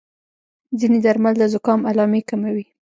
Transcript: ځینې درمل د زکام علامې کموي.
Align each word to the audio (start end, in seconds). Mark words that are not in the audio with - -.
ځینې 0.79 0.97
درمل 1.05 1.33
د 1.37 1.43
زکام 1.53 1.81
علامې 1.89 2.21
کموي. 2.29 2.65